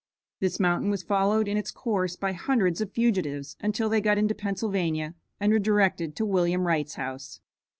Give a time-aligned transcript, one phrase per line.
[0.39, 4.33] This mountain was followed in its course by hundreds of fugitives until they got into
[4.33, 7.39] Pennsylvania, and were directed to William Wright's house.